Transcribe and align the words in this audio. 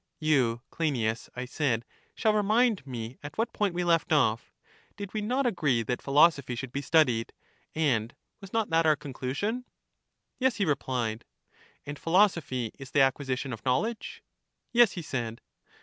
You, 0.19 0.63
Cleinias, 0.71 1.29
I 1.35 1.45
said, 1.45 1.85
shall 2.15 2.33
remind 2.33 2.87
me 2.87 3.19
at 3.21 3.37
what 3.37 3.53
point 3.53 3.75
we 3.75 3.83
left 3.83 4.11
off. 4.11 4.51
Did 4.97 5.13
we 5.13 5.21
not 5.21 5.45
agree 5.45 5.83
that 5.83 6.01
philosophy 6.01 6.55
should 6.55 6.71
be 6.71 6.81
studied? 6.81 7.33
and 7.75 8.15
was 8.39 8.51
not 8.51 8.71
that 8.71 8.87
our 8.87 8.95
conclusion? 8.95 9.63
Yes, 10.39 10.55
he 10.55 10.65
replied. 10.65 11.23
And 11.85 11.99
philosophy 11.99 12.71
is 12.79 12.89
the 12.89 13.01
acquisition 13.01 13.53
of 13.53 13.63
knowledge? 13.63 14.23
Yes, 14.71 14.93
he 14.93 15.03
said. 15.03 15.39